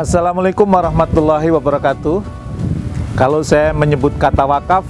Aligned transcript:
Assalamualaikum 0.00 0.64
warahmatullahi 0.64 1.52
wabarakatuh. 1.52 2.24
Kalau 3.20 3.44
saya 3.44 3.76
menyebut 3.76 4.16
kata 4.16 4.48
wakaf, 4.48 4.80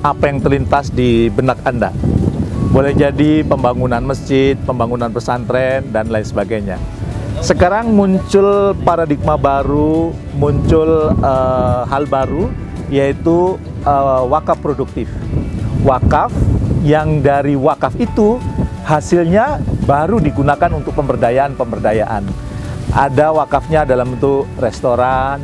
apa 0.00 0.24
yang 0.24 0.40
terlintas 0.40 0.88
di 0.88 1.28
benak 1.28 1.60
Anda? 1.68 1.92
Boleh 2.72 2.96
jadi 2.96 3.44
pembangunan 3.44 4.00
masjid, 4.00 4.56
pembangunan 4.56 5.12
pesantren, 5.12 5.84
dan 5.92 6.08
lain 6.08 6.24
sebagainya. 6.24 6.80
Sekarang 7.44 7.92
muncul 7.92 8.72
paradigma 8.88 9.36
baru, 9.36 10.16
muncul 10.32 11.12
uh, 11.12 11.84
hal 11.84 12.08
baru, 12.08 12.48
yaitu 12.88 13.60
uh, 13.84 14.24
wakaf 14.32 14.64
produktif. 14.64 15.12
Wakaf 15.84 16.32
yang 16.80 17.20
dari 17.20 17.52
wakaf 17.52 18.00
itu 18.00 18.40
hasilnya 18.88 19.60
baru 19.84 20.24
digunakan 20.24 20.72
untuk 20.72 20.96
pemberdayaan-pemberdayaan. 20.96 22.53
Ada 22.92 23.32
wakafnya 23.32 23.88
dalam 23.88 24.12
bentuk 24.18 24.44
restoran, 24.60 25.40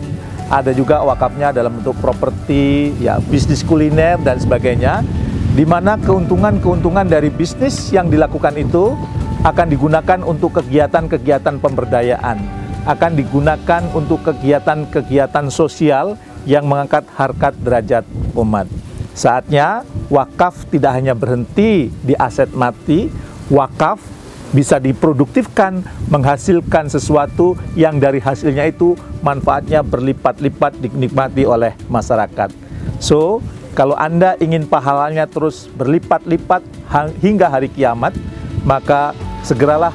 ada 0.51 0.75
juga 0.75 1.01
wakafnya 1.07 1.55
dalam 1.55 1.79
bentuk 1.79 1.95
properti, 2.03 2.91
ya 2.98 3.23
bisnis 3.23 3.62
kuliner 3.62 4.19
dan 4.21 4.37
sebagainya, 4.37 5.07
di 5.55 5.62
mana 5.62 5.95
keuntungan-keuntungan 5.97 7.07
dari 7.07 7.31
bisnis 7.31 7.95
yang 7.95 8.11
dilakukan 8.11 8.59
itu 8.59 8.98
akan 9.47 9.67
digunakan 9.71 10.21
untuk 10.27 10.61
kegiatan-kegiatan 10.61 11.62
pemberdayaan, 11.62 12.39
akan 12.84 13.12
digunakan 13.15 13.83
untuk 13.97 14.27
kegiatan-kegiatan 14.27 15.47
sosial 15.48 16.19
yang 16.45 16.67
mengangkat 16.67 17.07
harkat 17.15 17.55
derajat 17.62 18.05
umat. 18.37 18.67
Saatnya 19.15 19.87
wakaf 20.11 20.67
tidak 20.70 20.98
hanya 20.98 21.15
berhenti 21.15 21.95
di 22.03 22.15
aset 22.19 22.51
mati, 22.55 23.07
wakaf 23.48 24.03
bisa 24.51 24.83
diproduktifkan, 24.83 25.83
menghasilkan 26.11 26.91
sesuatu 26.91 27.55
yang 27.79 28.03
dari 28.03 28.19
hasilnya 28.19 28.67
itu 28.71 28.99
manfaatnya 29.23 29.87
berlipat-lipat 29.87 30.79
dinikmati 30.83 31.47
oleh 31.47 31.75
masyarakat. 31.87 32.51
So, 32.98 33.39
kalau 33.79 33.95
Anda 33.95 34.34
ingin 34.42 34.67
pahalanya 34.67 35.31
terus 35.31 35.70
berlipat-lipat 35.79 36.67
hingga 37.23 37.47
hari 37.47 37.70
kiamat, 37.70 38.12
maka 38.67 39.15
segeralah 39.47 39.95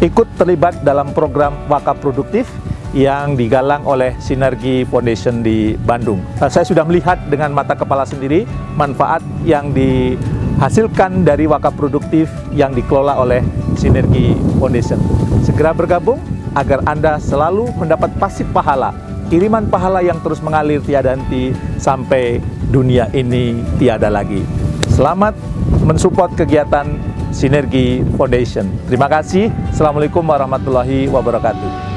ikut 0.00 0.26
terlibat 0.38 0.80
dalam 0.86 1.12
program 1.12 1.52
wakaf 1.66 1.98
produktif 1.98 2.48
yang 2.90 3.38
digalang 3.38 3.86
oleh 3.86 4.14
Sinergi 4.18 4.82
Foundation 4.82 5.46
di 5.46 5.78
Bandung. 5.78 6.18
Saya 6.42 6.66
sudah 6.66 6.82
melihat 6.82 7.18
dengan 7.30 7.54
mata 7.54 7.78
kepala 7.78 8.02
sendiri 8.02 8.46
manfaat 8.74 9.22
yang 9.46 9.70
dihasilkan 10.60 11.24
dari 11.24 11.48
wakaf 11.48 11.72
produktif 11.72 12.28
yang 12.52 12.76
dikelola 12.76 13.16
oleh 13.16 13.40
Sinergi 13.80 14.36
Foundation. 14.60 15.00
Segera 15.40 15.72
bergabung 15.72 16.20
agar 16.52 16.84
Anda 16.84 17.16
selalu 17.16 17.72
mendapat 17.80 18.12
pasif 18.20 18.44
pahala, 18.52 18.92
kiriman 19.32 19.72
pahala 19.72 20.04
yang 20.04 20.20
terus 20.20 20.44
mengalir 20.44 20.84
tiada 20.84 21.16
henti 21.16 21.56
sampai 21.80 22.44
dunia 22.68 23.08
ini 23.16 23.56
tiada 23.80 24.12
lagi. 24.12 24.44
Selamat 24.92 25.32
mensupport 25.80 26.28
kegiatan 26.36 26.92
Sinergi 27.32 28.04
Foundation. 28.20 28.68
Terima 28.84 29.08
kasih. 29.08 29.48
Assalamualaikum 29.72 30.20
warahmatullahi 30.20 31.08
wabarakatuh. 31.08 31.89